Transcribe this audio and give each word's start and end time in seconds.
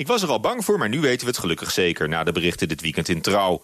Ik 0.00 0.06
was 0.06 0.22
er 0.22 0.28
al 0.28 0.40
bang 0.40 0.64
voor, 0.64 0.78
maar 0.78 0.88
nu 0.88 1.00
weten 1.00 1.20
we 1.20 1.26
het 1.26 1.40
gelukkig 1.40 1.70
zeker... 1.70 2.08
na 2.08 2.24
de 2.24 2.32
berichten 2.32 2.68
dit 2.68 2.80
weekend 2.80 3.08
in 3.08 3.20
Trouw. 3.20 3.62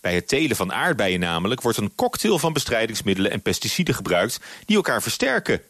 Bij 0.00 0.14
het 0.14 0.28
telen 0.28 0.56
van 0.56 0.72
aardbeien 0.72 1.20
namelijk 1.20 1.60
wordt 1.60 1.78
een 1.78 1.94
cocktail 1.94 2.38
van 2.38 2.52
bestrijdingsmiddelen 2.52 3.30
en 3.30 3.42
pesticiden 3.42 3.94
gebruikt... 3.94 4.40
die 4.64 4.76
elkaar 4.76 5.02
versterken. 5.02 5.62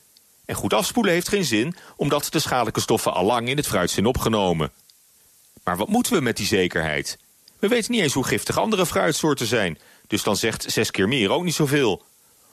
En 0.44 0.54
goed 0.54 0.74
afspoelen 0.74 1.12
heeft 1.12 1.28
geen 1.28 1.44
zin, 1.44 1.76
omdat 1.96 2.26
de 2.30 2.38
schadelijke 2.38 2.80
stoffen 2.80 3.12
al 3.12 3.24
lang 3.24 3.48
in 3.48 3.56
het 3.56 3.66
fruit 3.66 3.90
zijn 3.90 4.06
opgenomen. 4.06 4.72
Maar 5.64 5.76
wat 5.76 5.88
moeten 5.88 6.12
we 6.12 6.20
met 6.20 6.36
die 6.36 6.46
zekerheid? 6.46 7.18
We 7.58 7.68
weten 7.68 7.92
niet 7.92 8.02
eens 8.02 8.14
hoe 8.14 8.26
giftig 8.26 8.58
andere 8.58 8.86
fruitsoorten 8.86 9.46
zijn... 9.46 9.78
dus 10.06 10.22
dan 10.22 10.36
zegt 10.36 10.72
zes 10.72 10.90
keer 10.90 11.08
meer 11.08 11.30
ook 11.30 11.44
niet 11.44 11.54
zoveel... 11.54 12.02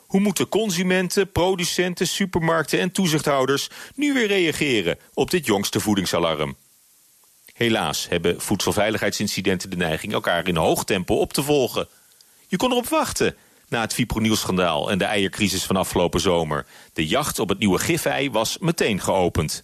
Hoe 0.08 0.22
moeten 0.22 0.50
consumenten, 0.50 1.31
producenten, 1.31 2.08
supermarkten 2.08 2.80
en 2.80 2.92
toezichthouders 2.92 3.70
nu 3.95 4.14
weer 4.14 4.28
reageren 4.28 4.98
op 5.14 5.31
dit 5.31 5.45
jongste 5.45 5.80
voedingsalarm? 5.80 6.55
Helaas 7.57 8.07
hebben 8.09 8.41
voedselveiligheidsincidenten 8.41 9.70
de 9.70 9.75
neiging 9.75 10.13
elkaar 10.13 10.47
in 10.47 10.55
hoog 10.55 10.83
tempo 10.83 11.16
op 11.16 11.33
te 11.33 11.44
volgen. 11.44 11.88
Je 12.47 12.58
kon 12.58 12.72
erop 12.72 12.88
wachten 12.88 13.36
na 13.67 13.81
het 13.81 13.94
fipronilschandaal 13.94 14.91
en 14.91 14.97
de 14.97 15.05
eiercrisis 15.05 15.64
van 15.64 15.75
afgelopen 15.75 16.19
zomer. 16.19 16.66
De 16.94 17.08
jacht 17.08 17.39
op 17.39 17.49
het 17.49 17.59
nieuwe 17.59 17.80
gifei 17.80 18.31
was 18.31 18.58
meteen 18.58 19.02
geopend. 19.02 19.64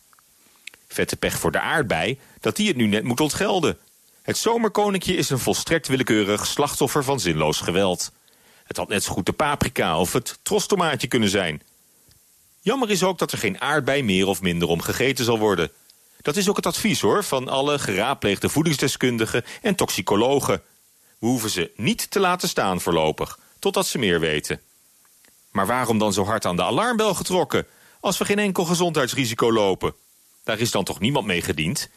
Vette 0.88 1.16
pech 1.16 1.40
voor 1.40 1.52
de 1.52 1.60
aardbei 1.60 2.20
dat 2.40 2.56
die 2.56 2.68
het 2.68 2.76
nu 2.76 2.88
net 2.88 3.04
moet 3.04 3.20
ontgelden. 3.20 3.78
Het 4.22 4.38
zomerkoninkje 4.38 5.16
is 5.16 5.30
een 5.30 5.40
volstrekt 5.40 5.88
willekeurig 5.88 6.46
slachtoffer 6.46 7.04
van 7.04 7.20
zinloos 7.20 7.60
geweld. 7.60 8.12
Het 8.64 8.78
had 8.78 8.88
net 8.88 9.04
zo 9.04 9.14
goed 9.14 9.26
de 9.26 9.32
paprika 9.32 10.00
of 10.00 10.14
het 10.14 10.40
trostomaatje 10.42 11.08
kunnen 11.08 11.30
zijn. 11.30 11.62
Jammer 12.62 12.90
is 12.90 13.04
ook 13.04 13.20
dat 13.20 13.32
er 13.32 13.38
geen 13.38 13.62
aardbei 13.62 14.04
meer 14.04 14.28
of 14.28 14.42
minder 14.42 14.68
om 14.68 14.82
gegeten 14.82 15.26
zal 15.26 15.40
worden. 15.40 15.72
Dat 16.24 16.36
is 16.36 16.50
ook 16.50 16.56
het 16.56 16.66
advies 16.66 17.02
hoor 17.02 17.24
van 17.24 17.48
alle 17.48 17.80
geraadpleegde 17.80 18.50
voedingsdeskundigen 18.50 19.44
en 19.62 19.76
toxicologen. 19.76 20.62
We 21.20 21.28
hoeven 21.28 21.50
ze 21.50 21.72
niet 21.76 22.12
te 22.12 22.20
laten 22.20 22.50
staan 22.50 22.82
voorlopig, 22.82 23.40
totdat 23.60 23.88
ze 23.88 23.98
meer 23.98 24.20
weten. 24.20 24.62
Maar 25.52 25.66
waarom 25.66 25.98
dan 25.98 26.14
zo 26.14 26.26
hard 26.26 26.46
aan 26.46 26.56
de 26.56 26.64
alarmbel 26.64 27.14
getrokken... 27.14 27.66
als 28.00 28.18
we 28.18 28.26
geen 28.26 28.40
enkel 28.40 28.66
gezondheidsrisico 28.66 29.52
lopen? 29.52 29.94
Daar 30.44 30.60
is 30.60 30.72
dan 30.72 30.84
toch 30.84 31.00
niemand 31.00 31.26
mee 31.26 31.42
gediend? 31.42 31.90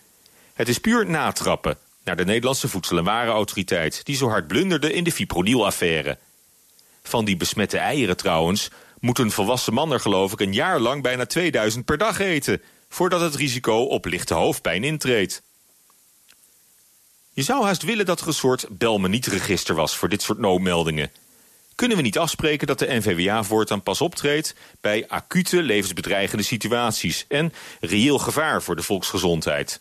Het 0.55 0.69
is 0.69 0.79
puur 0.79 1.11
natrappen 1.11 1.79
naar 2.05 2.17
de 2.17 2.25
Nederlandse 2.25 2.69
Voedsel- 2.69 2.99
en 2.99 3.05
Warenautoriteit... 3.05 4.05
die 4.05 4.17
zo 4.17 4.29
hard 4.29 4.47
blunderde 4.47 4.93
in 4.93 5.05
de 5.05 5.13
fipronil-affaire. 5.13 6.19
Van 7.03 7.25
die 7.25 7.37
besmette 7.37 7.79
eieren 7.79 8.17
trouwens... 8.17 8.71
moet 9.01 9.19
een 9.19 9.31
volwassen 9.31 9.75
man 9.75 9.93
er 9.93 10.01
geloof 10.01 10.33
ik 10.33 10.41
een 10.41 10.53
jaar 10.53 10.81
lang 10.81 11.03
bijna 11.03 11.27
2000 11.27 11.85
per 11.85 11.99
dag 11.99 12.19
eten... 12.19 12.63
voordat 12.97 13.21
het 13.21 13.35
risico 13.35 13.83
op 13.83 14.05
lichte 14.05 14.35
hoofdpijn 14.35 14.85
intreedt. 14.85 15.43
Je 17.33 17.43
zou 17.43 17.65
haast 17.65 17.83
willen 17.83 18.07
dat 18.07 18.21
er 18.21 18.27
een 18.27 18.33
soort 18.35 18.67
bel 18.71 19.01
niet 19.01 19.27
register 19.27 19.75
was... 19.75 19.97
voor 19.97 20.09
dit 20.09 20.23
soort 20.23 20.39
noodmeldingen. 20.39 21.11
Kunnen 21.75 21.97
we 21.97 22.03
niet 22.03 22.19
afspreken 22.19 22.67
dat 22.67 22.79
de 22.79 22.95
NVWA 22.95 23.43
voortaan 23.43 23.83
pas 23.83 24.01
optreedt... 24.01 24.55
bij 24.81 25.09
acute 25.09 25.63
levensbedreigende 25.63 26.43
situaties... 26.43 27.25
en 27.29 27.53
reëel 27.81 28.19
gevaar 28.19 28.63
voor 28.63 28.77
de 28.77 28.83
volksgezondheid? 28.83 29.81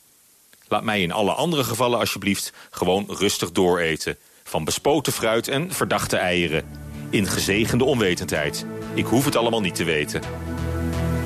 Laat 0.67 0.83
mij 0.83 1.01
in 1.01 1.11
alle 1.11 1.33
andere 1.33 1.63
gevallen 1.63 1.99
alsjeblieft 1.99 2.53
gewoon 2.69 3.05
rustig 3.07 3.51
dooreten... 3.51 4.17
van 4.43 4.63
bespoten 4.63 5.13
fruit 5.13 5.47
en 5.47 5.71
verdachte 5.71 6.17
eieren 6.17 6.65
in 7.09 7.27
gezegende 7.27 7.83
onwetendheid. 7.83 8.65
Ik 8.93 9.05
hoef 9.05 9.25
het 9.25 9.35
allemaal 9.35 9.61
niet 9.61 9.75
te 9.75 9.83
weten. 9.83 10.21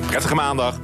Prettige 0.06 0.34
maandag. 0.34 0.80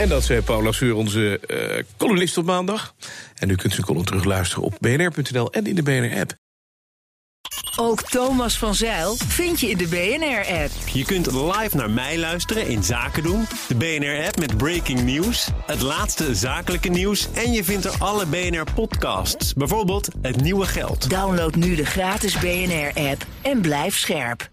En 0.00 0.08
dat 0.08 0.24
zei 0.24 0.40
Paula 0.40 0.72
Seur, 0.72 0.94
onze 0.94 1.40
uh, 1.46 1.82
columnist 1.96 2.38
op 2.38 2.44
maandag. 2.44 2.94
En 3.34 3.50
u 3.50 3.54
kunt 3.54 3.72
zijn 3.72 3.86
column 3.86 4.04
terugluisteren 4.04 4.64
op 4.64 4.76
bnr.nl 4.80 5.52
en 5.52 5.66
in 5.66 5.74
de 5.74 5.82
BNR-app. 5.82 6.34
Ook 7.76 8.02
Thomas 8.02 8.58
van 8.58 8.74
Zeil 8.74 9.14
vind 9.16 9.60
je 9.60 9.70
in 9.70 9.76
de 9.76 9.86
BNR-app. 9.86 10.70
Je 10.92 11.04
kunt 11.04 11.32
live 11.32 11.76
naar 11.76 11.90
mij 11.90 12.18
luisteren 12.18 12.66
in 12.66 12.82
Zaken 12.82 13.22
doen. 13.22 13.46
De 13.68 13.74
BNR-app 13.74 14.38
met 14.38 14.56
breaking 14.56 15.02
news, 15.02 15.48
het 15.66 15.80
laatste 15.80 16.34
zakelijke 16.34 16.88
nieuws... 16.88 17.28
en 17.32 17.52
je 17.52 17.64
vindt 17.64 17.84
er 17.84 17.94
alle 17.98 18.26
BNR-podcasts, 18.26 19.54
bijvoorbeeld 19.54 20.08
Het 20.22 20.40
Nieuwe 20.40 20.66
Geld. 20.66 21.10
Download 21.10 21.54
nu 21.54 21.74
de 21.74 21.86
gratis 21.86 22.38
BNR-app 22.38 23.26
en 23.42 23.60
blijf 23.60 23.96
scherp. 23.96 24.50